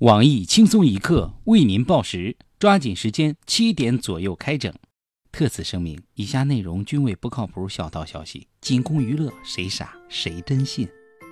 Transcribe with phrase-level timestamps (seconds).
[0.00, 4.70] 网易轻松一刻为您报时，抓紧时间，七点左右开整。
[5.32, 10.86] 特此声明，以下内容均为不靠谱小道消息，仅供娱乐，谁傻谁真信。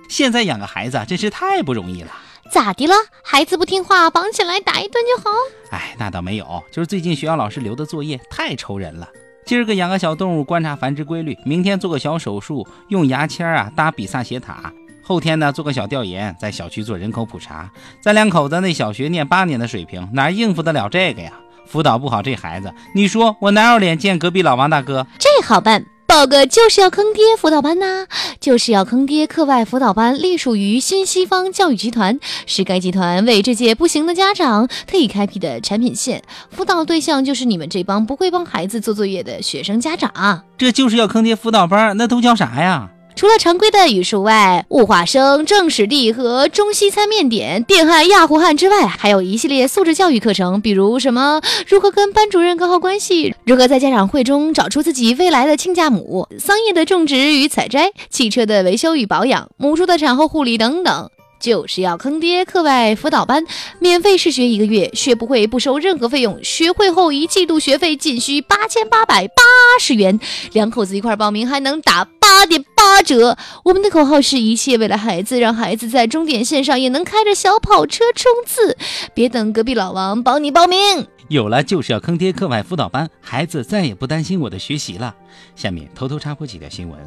[0.09, 2.11] 现在养个孩子真是太不容易了。
[2.49, 2.95] 咋的了？
[3.23, 5.29] 孩子不听话，绑起来打一顿就好？
[5.69, 9.07] 哎，那倒没有，就是最近学校老师留的作业太愁人了。
[9.45, 14.73] 今儿个养个小动物，观察繁殖规律；明天做个小手术，用牙签啊搭比萨斜塔。
[15.07, 17.69] 后天呢，做个小调研，在小区做人口普查。
[18.01, 21.31] 咱两口子那小学念八年的水平，哪应付得了这个呀？
[21.67, 25.05] 辅导不好这孩子，你说我哪有脸见隔壁老王大哥？
[25.19, 28.07] 这好办，报个就是要坑爹辅导班呐！
[28.39, 40.43] 就是要坑爹课外辅导班隶属于新西方教育集团，是该集团为这届不行的家长特意开辟的产品线，辅导对象就是你们这帮不会帮孩子做作业的学生家长。
[40.57, 42.89] 这就是要坑爹辅导班，那都叫啥呀？
[43.15, 61.09] 除了常规的语数外、物化生、政史地和中西餐面点、电焊氩弧焊之外，还有一系列素质教育课程，比如什么如何跟班主任搞好关系，如何在家长会中找出自己未来的亲家母，桑叶的种植与采摘，汽车的维修与保养，母猪的产后护理等等。
[61.37, 62.43] 就是要坑爹！
[62.43, 63.43] 课外辅导班
[63.79, 69.43] 免费试学一个月，学不会不收任何费用，学会后一季度学费仅需八千八百八
[69.79, 70.19] 十元，
[70.53, 73.37] 两口子一块报名还能打八点八折。
[73.63, 78.75] 我们的口号是一切为了孩子，让孩子在终点线上也能开着小跑车冲刺。
[79.13, 82.33] 别等隔壁老王帮你报名，有了就是要坑爹！
[82.33, 85.15] 课外辅导班，孩子再也不担心我的学习了。
[85.55, 86.99] 下面偷偷插播几条新闻。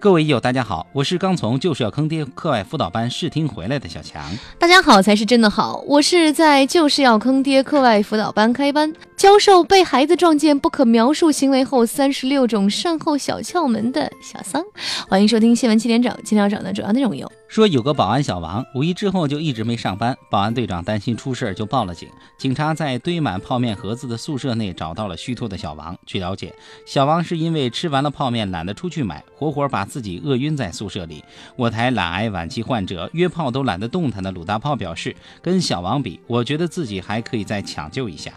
[0.00, 4.20] 各位友，大家好，我是刚从就是要坑爹课外辅导班试听回来的小强。
[4.58, 14.60] 大家好才是真的好，我是在就是要坑爹课外辅导班开班教授被孩子撞见不可描述行为后三十六种善后小窍门的小桑。
[15.08, 17.30] 欢迎收听新闻七点整，今天要讲的主要内容有。
[17.46, 20.16] 说有个保安小王，五一之后就一直没上班。
[20.28, 22.08] 保安队长担心出事就报了警。
[22.36, 25.96] 警察在堆满泡面盒子的宿舍内找到了虚脱的小王。
[26.04, 26.52] 据了解，
[26.84, 31.22] 小王是因为吃完了泡面懒得出去买，活活把自己饿晕在宿舍里。
[31.54, 38.32] 我台懒癌晚期患者约炮都懒得动弹的鲁大炮表示，跟小王比，我觉得自己还可以再抢救一下。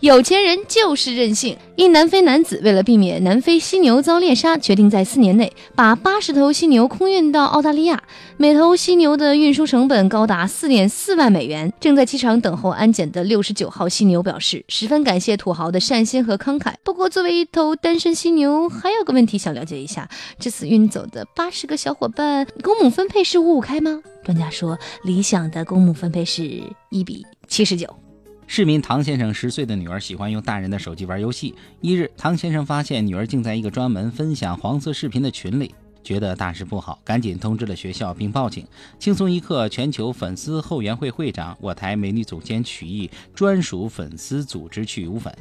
[0.00, 1.56] 有钱人就是任性。
[1.74, 8.02] 一南非男子为了避免南非犀牛遭猎杀，决定在四年内把八十头犀牛空运到澳大利亚，
[8.36, 11.72] 每头犀牛的运输成本高达四点四万美元。
[11.80, 16.74] 正在机场等候安检的六十九号犀牛表示，十分感谢土豪的善心和慷慨。
[16.84, 20.08] 不过，作为一头单身犀牛，还有个问题想了解一下：
[20.38, 24.02] 这次运走的八十个小伙伴，公母分配是五五开吗？
[24.24, 28.05] 专家说，理想的公母分配是一比七十九。
[28.46, 31.54] 市民唐先生十岁的女儿喜欢用大人的手机玩游戏。
[31.80, 35.74] 一日，唐先生发现女儿竟在一个专门分享黄色视频的群里，
[36.04, 38.64] 觉得大事不好，赶紧通知了学校并报警。
[39.00, 45.34] 轻松一刻全球粉丝后援会会长，我台美女总监曲艺专属粉丝组织去污粉。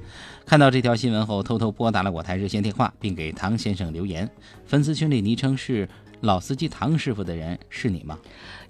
[0.44, 4.28] 看到这条新闻后，偷偷拨打了我台热线电话，并给唐先生留言。
[4.66, 5.88] 粉丝群里昵称是。
[6.22, 8.18] 老司机唐师傅的人是你吗？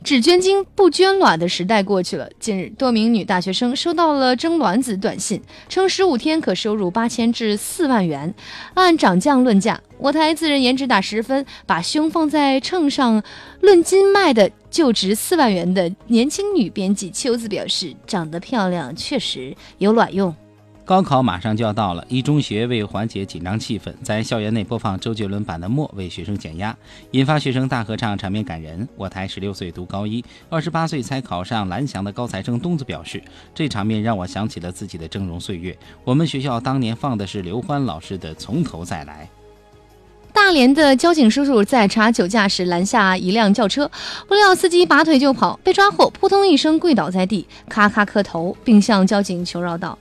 [0.03, 2.29] 只捐精不捐卵的时代过去了。
[2.39, 8.33] 近日，多名女大学生收到了征卵子短信，称十五天可收入八千至四万元。
[8.73, 13.23] 按涨价论价，我台自认颜值打十分，把胸放在秤上
[13.61, 20.35] 论斤卖的就值四万元的年轻女编辑秋子表示：“长得漂亮，确实有卵用。”
[20.85, 26.77] 高考马上就要到了，一中学为缓解紧张气氛，在校园内播放周杰伦版的《默》，为学生减压，
[27.09, 28.87] 引发学生大合唱，场面感人。
[28.95, 33.19] 我台十六岁读高一、二十八岁才考上蓝翔的高材生东子表示，
[33.55, 35.75] 这场面让我想起了自己的峥嵘岁月。
[36.03, 39.27] 我们学校当年放的是刘欢老师的《从头再来》。
[40.31, 43.89] 大连的交警叔叔在查酒驾时拦下一辆轿车，
[44.27, 49.97] 不料司机拔腿就跑，被抓后扑通一声跪倒在地，咔咔磕头，并向交警求饶道。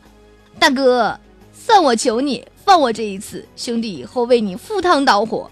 [0.59, 1.19] 大哥，
[1.53, 5.51] 算我求你放我这一次，兄弟以后为你赴汤蹈火。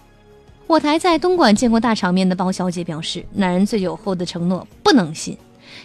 [0.65, 5.37] 我台在东莞见过大场面的包小姐表示，男人醉酒后的承诺不能信。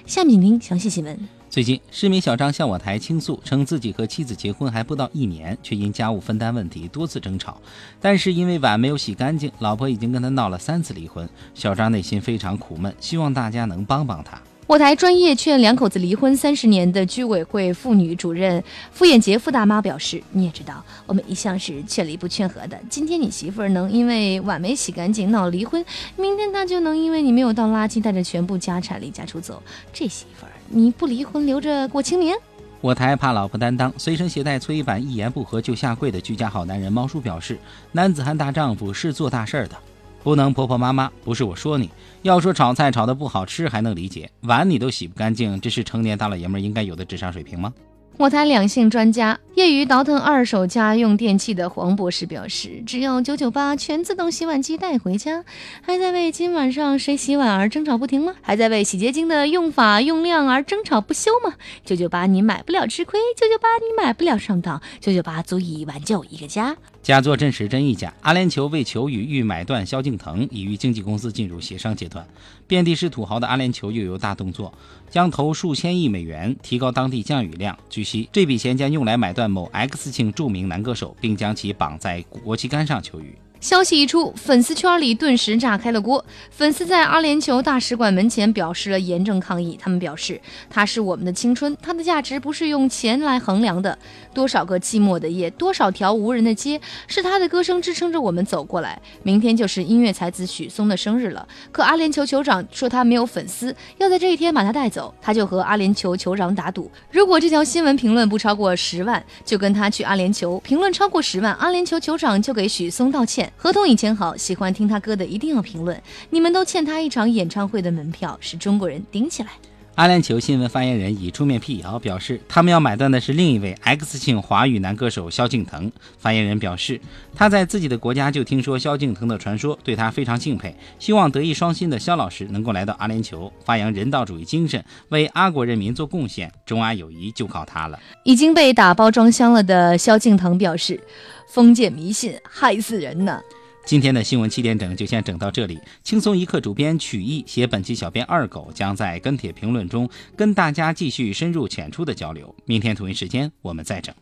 [0.06, 1.18] 下面您详细新闻。
[1.50, 7.60] 最近，市民小张向我台倾诉，称自己和妻子结婚还不到一年，却因家务分担问题多次争吵。
[8.00, 11.28] 但是因为碗没有洗干净，老婆已经跟他闹了三次离婚。
[11.54, 14.40] 小张内心非常苦闷，希望大家能帮帮他。
[14.68, 18.62] 我台专业劝两口子离婚三十年的居委会妇女主任
[18.92, 22.78] 傅艳杰傅大妈表示：“你也知道，我们一向是劝离不劝和的。
[22.90, 25.82] 今天你媳妇儿能因为碗没洗干净闹离婚，
[26.16, 29.62] 明天她就能因为你没有倒垃圾，带着全部家产离家出走。
[29.90, 32.34] 这媳妇儿你不离婚留着过清明？”
[32.82, 37.58] 我台怕老婆担当，随身携带搓衣板，一言不合就下跪的居家好男人猫叔表示
[37.92, 39.74] ：“男子汉大丈夫是做大事儿的。”
[40.22, 41.90] 不能婆婆妈妈，不是我说你。
[42.22, 47.72] 要说炒菜炒得不好吃还能理解，碗你都洗不干净，这是成年大老爷们应该有的智商水平吗？
[48.16, 55.44] 我台两性专家、业余倒腾二手家用电器的黄博士表示，只要九九八全自动洗碗机带回家，
[55.82, 58.34] 还在为今晚上谁洗碗而争吵不停吗？
[58.42, 61.54] 还在为洗洁精的用法用量而争吵不休吗？
[61.84, 66.76] 九九八你买不了吃亏，九九八你买不了上当，九九八足以挽救一个家。
[67.02, 68.12] 假作真实真亦假。
[68.20, 72.26] 阿联酋为求雨欲买断萧敬腾，已与经纪公司进入协商阶段。
[72.66, 74.72] 遍地是土豪的阿联酋又有大动作，
[75.08, 77.78] 将投数千亿美元提高当地降雨量。
[77.88, 83.34] 据悉，这笔钱将用来买断某 X 姓著名男歌手，并将其绑在国旗杆上求雨。
[83.60, 86.24] 消息一出，粉丝圈里顿时炸开了锅。
[86.50, 89.76] 粉丝在阿联酋大使馆门前表示了严正抗议。
[89.80, 90.40] 他们表示，
[90.70, 93.98] 他是我们的青春，他的价值不是用钱来衡量的。
[94.32, 99.00] 多少个寂寞的夜，多少条无人的街，是他的歌声支撑着我们走过来。
[99.24, 105.12] 明天就是音乐才子许嵩的生日了，可阿联酋酋长说他没有粉丝，要在这一天把他带走。
[105.20, 113.47] 他就和阿联酋酋长打赌，如果这条新闻评论不超过十万，就跟他去阿联酋；评论超过十万，阿联酋酋长就给许嵩道歉。
[113.56, 116.00] 合同已签好，喜欢听他歌的一定要评论。
[116.30, 119.50] 你们都欠他一场演唱会的门票，是中国人顶起来。
[119.98, 125.90] 阿联酋新闻发言人已出面辟谣，表示他们要买断的是另一位 X 姓华语男歌手萧敬腾。
[126.18, 127.00] 发言人表示，
[127.34, 136.52] 他在自己的国家就听说萧敬腾的传说，对他非常敬佩，希望德艺双馨的萧老师能够来到阿联酋，发扬人道主义精神，为阿国人民做贡献。
[136.64, 137.98] 中阿友谊就靠他了。
[138.22, 141.02] 已经被打包装箱了的萧敬腾表示，
[141.48, 143.40] 封建迷信害死人呢。
[143.86, 145.80] 今天的新闻七点整就先整到这里。
[146.02, 152.54] 轻松一刻主编曲艺写本期小编二狗将在跟帖评论中跟大家继续深入浅出的交流。
[152.66, 154.14] 明天同一时间我们再整。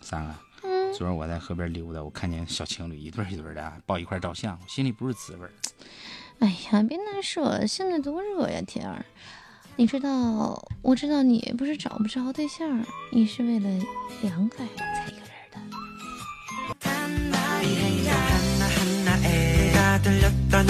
[0.00, 0.34] 三个，
[0.94, 5.52] 昨儿我在河边溜达，我看见小情侣一对一对的抱一块照相，我心里不是滋味儿。
[6.38, 9.04] 哎呀，别难受了，现在多热呀天儿。
[9.80, 13.68] 你知道我知道你不是找不着对象你是为了
[14.22, 15.30] 凉快才一个人
[20.50, 20.64] 的